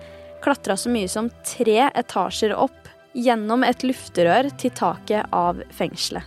Klatra 0.42 0.76
så 0.80 0.88
mye 0.92 1.10
som 1.10 1.28
tre 1.44 1.90
etasjer 1.90 2.54
opp 2.56 2.88
gjennom 3.12 3.66
et 3.68 3.84
lufterør 3.84 4.48
til 4.56 4.72
taket 4.72 5.28
av 5.36 5.60
fengselet. 5.76 6.24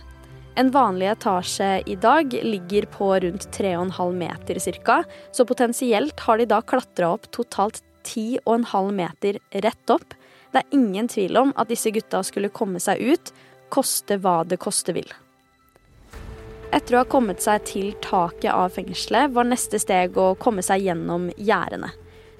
En 0.56 0.70
vanlig 0.72 1.10
etasje 1.10 1.82
i 1.90 1.98
dag 2.00 2.30
ligger 2.46 2.86
på 2.94 3.10
rundt 3.26 3.50
3,5 3.52 4.14
meter 4.16 4.62
ca., 4.86 5.02
så 5.32 5.44
potensielt 5.44 6.20
har 6.20 6.38
de 6.38 6.46
da 6.48 6.62
klatra 6.62 7.10
opp 7.18 7.26
totalt 7.34 7.82
10,5 8.06 8.94
meter 8.94 9.42
rett 9.66 9.90
opp. 9.90 10.14
Det 10.54 10.62
er 10.62 10.78
ingen 10.78 11.10
tvil 11.10 11.42
om 11.42 11.52
at 11.58 11.68
disse 11.74 11.90
gutta 11.92 12.22
skulle 12.24 12.54
komme 12.54 12.80
seg 12.80 13.02
ut, 13.02 13.34
koste 13.68 14.16
hva 14.22 14.44
det 14.48 14.62
koste 14.62 14.94
vil. 14.96 15.10
Etter 16.76 16.92
å 16.92 17.00
ha 17.00 17.08
kommet 17.08 17.40
seg 17.40 17.62
til 17.64 17.94
taket 18.04 18.50
av 18.52 18.74
fengselet, 18.74 19.30
var 19.32 19.46
neste 19.48 19.78
steg 19.80 20.16
å 20.20 20.34
komme 20.36 20.60
seg 20.64 20.82
gjennom 20.84 21.30
gjerdene. 21.32 21.88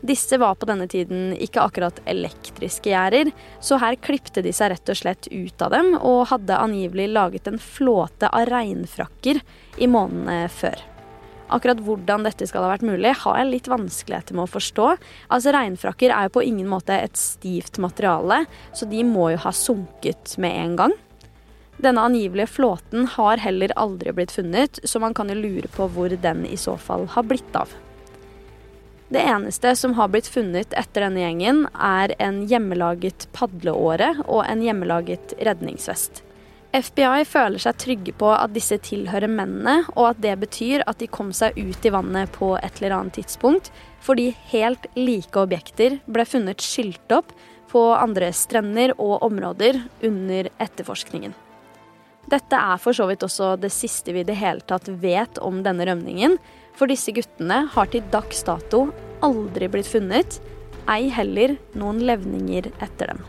Disse 0.06 0.36
var 0.36 0.58
på 0.60 0.68
denne 0.68 0.84
tiden 0.92 1.30
ikke 1.40 1.62
akkurat 1.62 2.02
elektriske 2.04 2.92
gjerder, 2.92 3.30
så 3.64 3.78
her 3.80 3.96
klipte 3.96 4.42
de 4.44 4.52
seg 4.52 4.74
rett 4.74 4.92
og 4.92 4.98
slett 5.00 5.28
ut 5.32 5.64
av 5.64 5.72
dem, 5.72 5.94
og 5.96 6.26
hadde 6.34 6.58
angivelig 6.60 7.08
laget 7.14 7.48
en 7.48 7.56
flåte 7.62 8.28
av 8.28 8.44
regnfrakker 8.50 9.40
i 9.80 9.88
månedene 9.88 10.52
før. 10.52 10.84
Akkurat 11.56 11.80
hvordan 11.86 12.26
dette 12.26 12.44
skal 12.50 12.66
ha 12.66 12.74
vært 12.74 12.84
mulig, 12.84 13.14
har 13.22 13.40
jeg 13.40 13.50
litt 13.54 13.72
vanskeligheter 13.72 14.36
med 14.36 14.44
å 14.44 14.52
forstå. 14.52 14.90
Altså 15.32 15.54
Regnfrakker 15.54 16.12
er 16.12 16.26
jo 16.26 16.36
på 16.36 16.44
ingen 16.44 16.68
måte 16.68 16.92
et 16.98 17.16
stivt 17.16 17.80
materiale, 17.80 18.42
så 18.76 18.90
de 18.90 19.00
må 19.06 19.30
jo 19.32 19.42
ha 19.46 19.54
sunket 19.54 20.36
med 20.42 20.60
en 20.60 20.78
gang. 20.82 20.96
Denne 21.76 22.00
angivelige 22.00 22.46
flåten 22.46 23.06
har 23.06 23.36
heller 23.36 23.72
aldri 23.76 24.12
blitt 24.16 24.32
funnet, 24.32 24.80
så 24.84 25.00
man 25.00 25.14
kan 25.14 25.28
jo 25.28 25.36
lure 25.36 25.68
på 25.68 25.88
hvor 25.92 26.08
den 26.08 26.46
i 26.48 26.56
så 26.56 26.76
fall 26.80 27.04
har 27.12 27.26
blitt 27.28 27.56
av. 27.56 27.74
Det 29.08 29.22
eneste 29.22 29.76
som 29.76 29.94
har 29.94 30.08
blitt 30.10 30.26
funnet 30.26 30.72
etter 30.74 31.04
denne 31.04 31.20
gjengen, 31.22 31.66
er 31.78 32.16
en 32.18 32.40
hjemmelaget 32.50 33.28
padleåre 33.36 34.16
og 34.24 34.42
en 34.48 34.64
hjemmelaget 34.64 35.36
redningsvest. 35.46 36.24
FBI 36.76 37.22
føler 37.28 37.62
seg 37.62 37.78
trygge 37.80 38.12
på 38.18 38.32
at 38.34 38.52
disse 38.52 38.76
tilhører 38.82 39.30
mennene, 39.30 39.84
og 39.94 40.10
at 40.10 40.20
det 40.24 40.34
betyr 40.42 40.82
at 40.90 40.98
de 41.00 41.08
kom 41.08 41.30
seg 41.36 41.56
ut 41.56 41.86
i 41.86 41.92
vannet 41.94 42.32
på 42.34 42.56
et 42.58 42.82
eller 42.82 42.98
annet 42.98 43.20
tidspunkt, 43.20 43.70
fordi 44.02 44.32
helt 44.50 44.90
like 44.98 45.38
objekter 45.40 46.00
ble 46.10 46.26
funnet 46.28 46.64
skylt 46.64 47.16
opp 47.16 47.32
på 47.70 47.88
andre 47.94 48.32
strender 48.34 48.96
og 48.98 49.22
områder 49.26 49.84
under 50.04 50.50
etterforskningen. 50.58 51.45
Dette 52.26 52.58
er 52.58 52.80
for 52.82 52.96
så 52.96 53.06
vidt 53.06 53.22
også 53.22 53.52
det 53.62 53.70
siste 53.70 54.10
vi 54.14 54.24
i 54.24 54.26
det 54.26 54.34
hele 54.40 54.64
tatt 54.66 54.88
vet 55.02 55.38
om 55.38 55.60
denne 55.62 55.86
rømningen, 55.86 56.34
for 56.76 56.90
disse 56.90 57.14
guttene 57.14 57.62
har 57.72 57.90
til 57.92 58.04
dags 58.12 58.42
dato 58.46 58.88
aldri 59.24 59.68
blitt 59.70 59.88
funnet, 59.88 60.40
ei 60.90 61.06
heller 61.14 61.54
noen 61.78 62.02
levninger 62.06 62.68
etter 62.82 63.12
dem. 63.12 63.22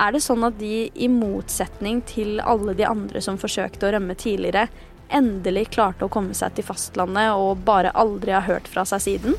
Er 0.00 0.12
det 0.12 0.22
sånn 0.24 0.44
at 0.44 0.56
de, 0.60 0.88
i 0.92 1.08
motsetning 1.08 2.02
til 2.08 2.40
alle 2.44 2.74
de 2.76 2.84
andre 2.88 3.22
som 3.24 3.38
forsøkte 3.40 3.88
å 3.88 3.92
rømme 3.94 4.16
tidligere, 4.18 4.66
endelig 5.08 5.70
klarte 5.76 6.04
å 6.04 6.12
komme 6.12 6.34
seg 6.36 6.56
til 6.56 6.66
fastlandet 6.66 7.36
og 7.36 7.62
bare 7.68 7.94
aldri 7.96 8.34
har 8.34 8.44
hørt 8.48 8.68
fra 8.68 8.84
seg 8.88 9.04
siden? 9.04 9.36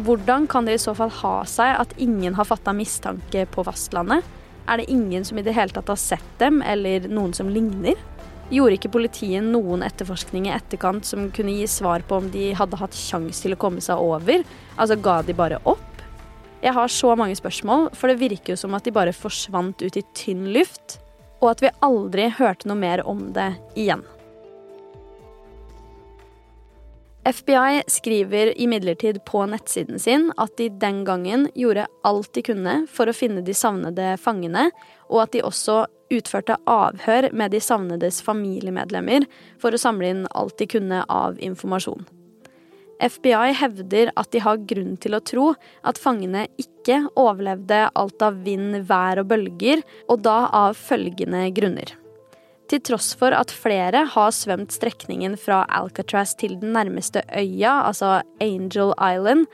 Hvordan 0.00 0.46
kan 0.48 0.68
det 0.68 0.78
i 0.78 0.80
så 0.80 0.94
fall 0.96 1.12
ha 1.20 1.34
seg 1.48 1.74
at 1.82 1.92
ingen 2.00 2.38
har 2.38 2.48
fatta 2.48 2.72
mistanke 2.76 3.44
på 3.52 3.64
fastlandet? 3.68 4.24
Er 4.68 4.78
det 4.78 4.90
ingen 4.90 5.24
som 5.24 5.38
i 5.38 5.44
det 5.44 5.54
hele 5.56 5.74
tatt 5.74 5.90
har 5.90 5.98
sett 6.00 6.34
dem, 6.38 6.62
eller 6.62 7.08
noen 7.10 7.34
som 7.34 7.50
ligner? 7.50 7.98
Gjorde 8.52 8.76
ikke 8.76 8.92
politiet 8.92 9.44
noen 9.46 9.82
etterforskning 9.86 10.46
i 10.48 10.54
etterkant 10.54 11.06
som 11.08 11.30
kunne 11.34 11.54
gi 11.56 11.68
svar 11.70 12.04
på 12.06 12.18
om 12.20 12.28
de 12.34 12.50
hadde 12.56 12.78
hatt 12.78 12.96
sjanse 12.96 13.42
til 13.42 13.56
å 13.56 13.60
komme 13.60 13.82
seg 13.84 14.00
over? 14.02 14.44
Altså 14.76 14.98
ga 15.00 15.20
de 15.26 15.36
bare 15.36 15.60
opp? 15.64 15.88
Jeg 16.62 16.76
har 16.76 16.90
så 16.94 17.14
mange 17.18 17.34
spørsmål, 17.34 17.88
for 17.98 18.12
det 18.12 18.20
virker 18.20 18.52
jo 18.52 18.60
som 18.60 18.76
at 18.78 18.84
de 18.86 18.94
bare 18.94 19.14
forsvant 19.16 19.82
ut 19.82 19.96
i 19.98 20.04
tynn 20.14 20.52
luft, 20.54 21.00
og 21.42 21.56
at 21.56 21.64
vi 21.64 21.72
aldri 21.82 22.28
hørte 22.36 22.68
noe 22.70 22.78
mer 22.78 23.02
om 23.08 23.32
det 23.34 23.48
igjen. 23.74 24.04
FBI 27.24 27.82
skriver 27.86 28.60
imidlertid 28.60 29.24
på 29.24 29.44
nettsiden 29.46 29.98
sin 29.98 30.32
at 30.42 30.56
de 30.58 30.66
den 30.82 31.04
gangen 31.06 31.44
gjorde 31.54 31.84
alt 32.02 32.32
de 32.34 32.42
kunne 32.42 32.72
for 32.90 33.06
å 33.06 33.14
finne 33.14 33.44
de 33.46 33.54
savnede 33.54 34.16
fangene, 34.18 34.70
og 35.06 35.22
at 35.22 35.36
de 35.36 35.44
også 35.46 35.84
utførte 36.12 36.56
avhør 36.66 37.28
med 37.30 37.54
de 37.54 37.60
savnedes 37.62 38.18
familiemedlemmer 38.26 39.28
for 39.62 39.70
å 39.70 39.80
samle 39.80 40.10
inn 40.10 40.26
alt 40.34 40.58
de 40.58 40.66
kunne 40.74 41.04
av 41.06 41.38
informasjon. 41.38 42.02
FBI 43.02 43.54
hevder 43.58 44.10
at 44.18 44.34
de 44.34 44.42
har 44.42 44.66
grunn 44.74 44.98
til 44.98 45.14
å 45.14 45.22
tro 45.22 45.48
at 45.86 46.02
fangene 46.02 46.48
ikke 46.58 47.04
overlevde 47.14 47.84
alt 47.98 48.22
av 48.22 48.42
vind, 48.42 48.82
vær 48.90 49.22
og 49.22 49.30
bølger, 49.30 49.82
og 50.10 50.22
da 50.26 50.44
av 50.50 50.78
følgende 50.78 51.48
grunner. 51.54 52.01
Til 52.72 52.80
tross 52.80 53.10
for 53.20 53.34
at 53.36 53.50
flere 53.52 54.06
har 54.14 54.30
svømt 54.32 54.72
strekningen 54.72 55.34
fra 55.36 55.66
Alcatraz 55.68 56.32
til 56.40 56.54
den 56.56 56.72
nærmeste 56.72 57.20
øya, 57.28 57.82
altså 57.84 58.22
Angel 58.40 58.94
Island, 58.96 59.44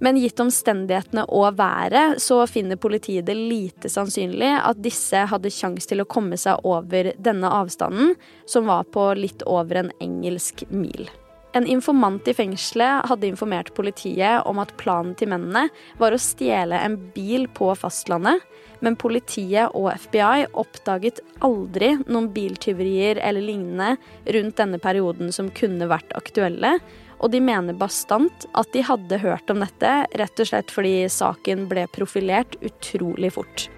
men 0.00 0.16
gitt 0.16 0.40
omstendighetene 0.40 1.26
og 1.28 1.58
været, 1.60 2.16
så 2.24 2.40
finner 2.48 2.80
politiet 2.80 3.28
det 3.28 3.36
lite 3.36 3.92
sannsynlig 3.92 4.54
at 4.56 4.80
disse 4.80 5.20
hadde 5.28 5.52
sjanse 5.52 5.92
til 5.92 6.00
å 6.00 6.08
komme 6.08 6.40
seg 6.40 6.64
over 6.64 7.12
denne 7.20 7.52
avstanden, 7.60 8.16
som 8.48 8.72
var 8.72 8.88
på 8.88 9.10
litt 9.20 9.44
over 9.44 9.84
en 9.84 9.92
engelsk 10.00 10.64
mil. 10.72 11.12
En 11.52 11.66
informant 11.66 12.28
i 12.28 12.32
fengselet 12.34 13.06
hadde 13.10 13.28
informert 13.28 13.74
politiet 13.76 14.46
om 14.48 14.60
at 14.62 14.72
planen 14.80 15.12
til 15.18 15.28
mennene 15.28 15.66
var 16.00 16.14
å 16.16 16.20
stjele 16.20 16.78
en 16.80 16.96
bil 17.12 17.44
på 17.52 17.68
fastlandet, 17.76 18.40
men 18.80 18.96
politiet 18.96 19.76
og 19.76 19.90
FBI 20.06 20.46
oppdaget 20.58 21.20
aldri 21.44 21.92
noen 22.06 22.30
biltyverier 22.32 23.20
eller 23.20 23.44
lignende 23.44 23.98
rundt 24.36 24.56
denne 24.62 24.80
perioden 24.80 25.28
som 25.34 25.52
kunne 25.52 25.90
vært 25.92 26.16
aktuelle, 26.16 26.78
og 27.22 27.30
de 27.34 27.42
mener 27.44 27.76
bastant 27.78 28.48
at 28.58 28.72
de 28.72 28.82
hadde 28.88 29.20
hørt 29.22 29.52
om 29.52 29.60
dette, 29.62 29.92
rett 30.18 30.42
og 30.42 30.48
slett 30.48 30.72
fordi 30.72 31.04
saken 31.12 31.68
ble 31.70 31.84
profilert 31.92 32.56
utrolig 32.64 33.34
fort. 33.36 33.68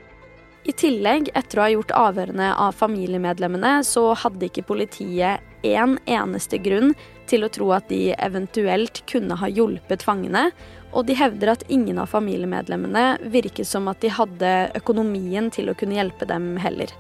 I 0.64 0.72
tillegg, 0.72 1.26
etter 1.36 1.58
å 1.58 1.66
ha 1.66 1.72
gjort 1.74 1.92
avhørene 1.92 2.54
av 2.56 2.78
familiemedlemmene, 2.78 3.82
så 3.84 4.14
hadde 4.16 4.46
ikke 4.48 4.64
politiet 4.70 5.42
én 5.66 5.98
eneste 6.08 6.56
grunn 6.64 6.94
til 7.30 7.44
å 7.44 7.50
tro 7.52 7.70
at 7.76 7.88
de 7.90 8.14
eventuelt 8.14 9.02
kunne 9.10 9.36
ha 9.40 9.48
hjulpet 9.50 10.04
fangene, 10.06 10.48
og 10.94 11.08
de 11.08 11.16
hevder 11.18 11.54
at 11.54 11.64
ingen 11.72 11.98
av 11.98 12.12
familiemedlemmene 12.12 13.30
virket 13.32 13.66
som 13.66 13.88
at 13.90 14.00
de 14.04 14.12
hadde 14.14 14.52
økonomien 14.78 15.50
til 15.54 15.70
å 15.70 15.76
kunne 15.78 15.98
hjelpe 15.98 16.28
dem 16.30 16.54
heller. 16.62 16.92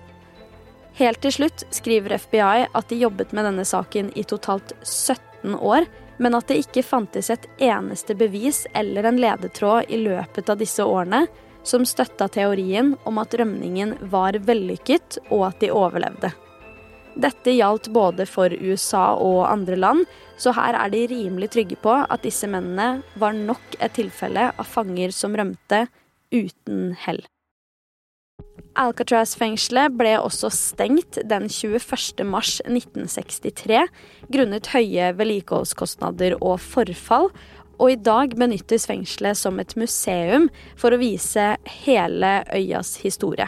Helt 0.98 1.20
til 1.22 1.34
slutt 1.34 1.64
skriver 1.74 2.16
FBI 2.22 2.66
at 2.70 2.90
de 2.90 3.00
jobbet 3.00 3.32
med 3.34 3.48
denne 3.48 3.64
saken 3.66 4.12
i 4.18 4.22
totalt 4.26 4.74
17 4.82 5.56
år, 5.58 5.86
men 6.22 6.38
at 6.38 6.46
det 6.50 6.60
ikke 6.62 6.86
fantes 6.86 7.30
et 7.34 7.48
eneste 7.62 8.14
bevis 8.18 8.64
eller 8.78 9.08
en 9.08 9.18
ledetråd 9.18 9.90
i 9.90 9.98
løpet 10.04 10.50
av 10.50 10.60
disse 10.60 10.86
årene 10.86 11.24
som 11.66 11.86
støtta 11.88 12.28
teorien 12.28 12.94
om 13.08 13.18
at 13.18 13.34
rømningen 13.34 13.96
var 14.12 14.38
vellykket 14.46 15.18
og 15.30 15.48
at 15.48 15.62
de 15.64 15.72
overlevde. 15.74 16.30
Dette 17.14 17.52
gjaldt 17.54 17.92
både 17.94 18.26
for 18.26 18.50
USA 18.50 19.12
og 19.14 19.44
andre 19.46 19.76
land, 19.78 20.02
så 20.36 20.54
her 20.56 20.74
er 20.74 20.90
de 20.90 21.04
rimelig 21.12 21.52
trygge 21.54 21.78
på 21.78 21.92
at 21.94 22.24
disse 22.26 22.48
mennene 22.50 23.04
var 23.20 23.36
nok 23.36 23.78
et 23.78 23.94
tilfelle 23.94 24.50
av 24.50 24.66
fanger 24.66 25.14
som 25.14 25.36
rømte 25.38 25.84
uten 26.34 26.96
hell. 27.04 27.22
Alcatraz-fengselet 28.74 29.94
ble 29.94 30.16
også 30.18 30.50
stengt 30.50 31.20
den 31.30 31.46
21. 31.46 32.24
mars 32.26 32.56
1963 32.66 33.84
grunnet 34.34 34.70
høye 34.74 35.12
vedlikeholdskostnader 35.14 36.34
og 36.40 36.58
forfall, 36.64 37.30
og 37.78 37.90
i 37.90 37.98
dag 37.98 38.34
benyttes 38.38 38.88
fengselet 38.90 39.38
som 39.38 39.62
et 39.62 39.76
museum 39.78 40.48
for 40.78 40.94
å 40.94 40.98
vise 40.98 41.52
hele 41.84 42.40
øyas 42.54 42.96
historie. 43.02 43.46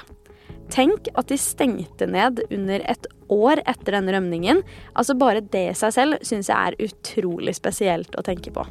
Tenk 0.72 1.11
at 1.14 1.29
de 1.31 1.38
stengte 1.38 2.09
ned 2.11 2.42
under 2.50 2.83
et 2.90 3.07
år 3.33 3.62
etter 3.66 3.98
denne 3.98 4.16
rømningen. 4.16 4.64
Altså 4.94 5.14
Bare 5.18 5.44
det 5.44 5.68
i 5.70 5.79
seg 5.79 5.94
selv 5.94 6.26
syns 6.26 6.50
jeg 6.50 6.57
er 6.57 6.88
utrolig 6.88 7.55
spesielt 7.59 8.18
å 8.18 8.24
tenke 8.26 8.52
på. 8.55 8.66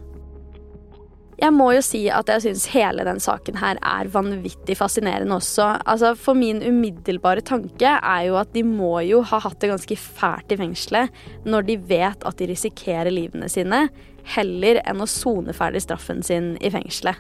Jeg 1.36 1.51
må 1.51 1.67
jo 1.75 1.81
si 1.84 2.05
at 2.08 2.29
jeg 2.31 2.45
syns 2.45 2.65
hele 2.71 3.03
den 3.03 3.17
saken 3.19 3.58
her 3.60 3.79
er 3.84 4.08
vanvittig 4.12 4.77
fascinerende 4.79 5.36
også. 5.36 5.67
Altså 5.84 6.13
For 6.19 6.38
min 6.38 6.62
umiddelbare 6.63 7.43
tanke 7.43 7.97
er 7.97 8.21
jo 8.29 8.38
at 8.39 8.53
de 8.55 8.63
må 8.63 9.01
jo 9.03 9.19
ha 9.27 9.41
hatt 9.43 9.60
det 9.60 9.73
ganske 9.73 9.97
fælt 9.99 10.55
i 10.55 10.60
fengselet 10.62 11.23
når 11.43 11.67
de 11.67 11.79
vet 11.91 12.23
at 12.23 12.39
de 12.39 12.47
risikerer 12.53 13.12
livene 13.12 13.51
sine, 13.51 13.88
heller 14.36 14.79
enn 14.88 15.03
å 15.03 15.10
sone 15.10 15.53
ferdig 15.55 15.84
straffen 15.84 16.23
sin 16.23 16.53
i 16.63 16.71
fengselet. 16.71 17.19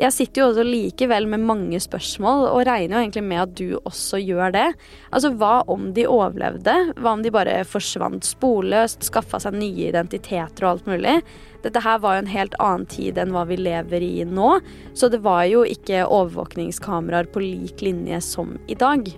Jeg 0.00 0.14
sitter 0.16 0.40
jo 0.42 0.48
også 0.50 0.64
likevel 0.66 1.26
med 1.28 1.44
mange 1.44 1.80
spørsmål, 1.82 2.46
og 2.50 2.64
regner 2.68 2.96
jo 2.96 3.02
egentlig 3.02 3.24
med 3.26 3.42
at 3.42 3.54
du 3.58 3.78
også 3.82 4.20
gjør 4.22 4.54
det. 4.54 4.66
Altså, 5.12 5.32
hva 5.36 5.62
om 5.70 5.90
de 5.96 6.06
overlevde? 6.08 6.76
Hva 6.96 7.12
om 7.12 7.24
de 7.24 7.32
bare 7.34 7.58
forsvant 7.68 8.24
sporløst, 8.26 9.04
skaffa 9.08 9.42
seg 9.42 9.58
nye 9.58 9.90
identiteter 9.90 10.64
og 10.64 10.70
alt 10.74 10.88
mulig? 10.90 11.18
Dette 11.62 11.82
her 11.84 12.00
var 12.02 12.16
jo 12.16 12.24
en 12.24 12.32
helt 12.32 12.56
annen 12.58 12.88
tid 12.90 13.20
enn 13.20 13.34
hva 13.34 13.44
vi 13.46 13.60
lever 13.60 14.02
i 14.02 14.24
nå, 14.26 14.56
så 14.98 15.12
det 15.12 15.22
var 15.22 15.44
jo 15.50 15.62
ikke 15.68 16.06
overvåkningskameraer 16.08 17.30
på 17.30 17.44
lik 17.44 17.84
linje 17.84 18.18
som 18.24 18.56
i 18.66 18.78
dag. 18.78 19.12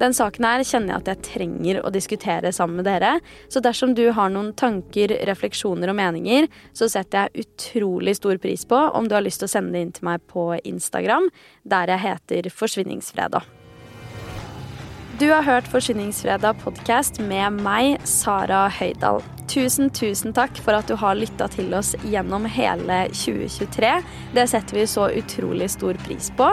Den 0.00 0.14
saken 0.16 0.46
her 0.46 0.64
kjenner 0.64 0.94
jeg 0.94 1.02
at 1.02 1.10
jeg 1.12 1.24
trenger 1.28 1.80
å 1.84 1.92
diskutere 1.92 2.52
sammen 2.54 2.80
med 2.80 2.88
dere. 2.88 3.14
Så 3.52 3.62
dersom 3.64 3.94
du 3.98 4.04
har 4.16 4.32
noen 4.32 4.52
tanker, 4.58 5.14
refleksjoner 5.28 5.92
og 5.92 5.98
meninger, 6.00 6.48
så 6.76 6.88
setter 6.90 7.28
jeg 7.28 7.46
utrolig 7.46 8.16
stor 8.18 8.40
pris 8.42 8.66
på 8.68 8.78
om 8.92 9.08
du 9.08 9.16
har 9.18 9.24
lyst 9.24 9.44
til 9.44 9.50
å 9.50 9.54
sende 9.56 9.76
det 9.76 9.86
inn 9.86 9.96
til 9.98 10.08
meg 10.08 10.24
på 10.32 10.50
Instagram, 10.64 11.28
der 11.68 11.94
jeg 11.94 12.06
heter 12.08 12.54
Forsvinningsfredag. 12.56 13.61
Du 15.18 15.30
har 15.30 15.42
hørt 15.42 15.66
Forsyningsfredag 15.68 16.56
podkast 16.62 17.18
med 17.20 17.58
meg, 17.60 17.98
Sara 18.08 18.64
Høydahl. 18.72 19.20
Tusen, 19.44 19.90
tusen 19.92 20.32
takk 20.32 20.56
for 20.64 20.72
at 20.72 20.88
du 20.88 20.94
har 20.96 21.18
lytta 21.18 21.50
til 21.52 21.68
oss 21.76 21.90
gjennom 22.08 22.46
hele 22.48 23.02
2023. 23.12 23.90
Det 24.32 24.46
setter 24.48 24.78
vi 24.78 24.86
så 24.88 25.10
utrolig 25.12 25.68
stor 25.74 26.00
pris 26.06 26.30
på. 26.38 26.48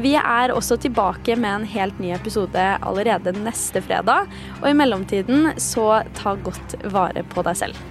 Vi 0.00 0.14
er 0.16 0.54
også 0.56 0.80
tilbake 0.80 1.36
med 1.36 1.50
en 1.52 1.68
helt 1.68 2.00
ny 2.00 2.14
episode 2.16 2.64
allerede 2.80 3.36
neste 3.42 3.84
fredag. 3.84 4.32
Og 4.62 4.70
i 4.70 4.76
mellomtiden 4.80 5.52
så 5.60 6.00
ta 6.16 6.32
godt 6.48 6.78
vare 6.88 7.28
på 7.28 7.44
deg 7.44 7.60
selv. 7.60 7.88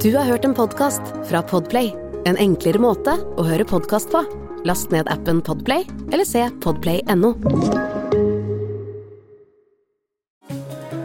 Du 0.00 0.14
har 0.16 0.24
hørt 0.24 0.46
en 0.48 0.54
podkast 0.56 1.02
fra 1.28 1.42
Podplay. 1.44 1.90
En 2.24 2.38
enklere 2.40 2.80
måte 2.80 3.12
å 3.36 3.42
høre 3.44 3.66
podkast 3.68 4.08
på. 4.08 4.22
Last 4.64 4.88
ned 4.94 5.10
appen 5.12 5.42
Podplay 5.44 5.82
eller 6.08 6.24
se 6.24 6.46
podplay.no. 6.64 7.34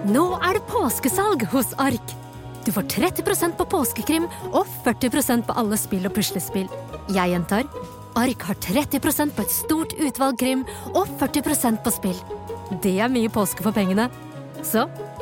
Nå 0.08 0.24
er 0.40 0.56
det 0.56 0.64
påskesalg 0.70 1.44
hos 1.52 1.74
Ark. 1.76 2.14
Du 2.64 2.72
får 2.72 2.88
30% 2.94 3.58
på 3.60 3.68
påskekrim 3.74 4.30
og 4.54 4.64
40% 4.88 5.44
på 5.50 5.58
alle 5.60 5.80
spill 5.82 6.08
og 6.08 6.16
puslespill. 6.16 6.72
Jeg 7.12 7.34
gjentar 7.34 7.68
Ark 8.16 8.48
har 8.48 8.62
30% 8.64 9.36
på 9.36 9.44
et 9.44 9.58
stort 9.58 9.98
utvalg 10.00 10.40
krim 10.40 10.64
og 10.94 11.04
40% 11.20 11.84
på 11.84 11.96
spill. 11.98 12.24
Det 12.80 12.96
er 13.04 13.12
mye 13.12 13.28
påske 13.42 13.60
for 13.60 13.76
pengene. 13.76 14.08
Så 14.64 14.88